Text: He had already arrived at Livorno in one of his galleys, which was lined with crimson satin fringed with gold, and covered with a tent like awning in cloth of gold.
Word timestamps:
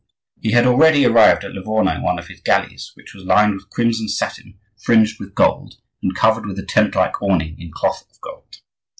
He 0.41 0.53
had 0.53 0.65
already 0.65 1.05
arrived 1.05 1.43
at 1.43 1.51
Livorno 1.51 1.91
in 1.91 2.01
one 2.01 2.17
of 2.17 2.27
his 2.27 2.41
galleys, 2.41 2.89
which 2.95 3.13
was 3.13 3.23
lined 3.23 3.53
with 3.53 3.69
crimson 3.69 4.07
satin 4.09 4.57
fringed 4.81 5.19
with 5.19 5.35
gold, 5.35 5.75
and 6.01 6.15
covered 6.15 6.47
with 6.47 6.57
a 6.57 6.65
tent 6.65 6.95
like 6.95 7.21
awning 7.21 7.55
in 7.61 7.69
cloth 7.71 8.05
of 8.09 8.19
gold. 8.19 8.61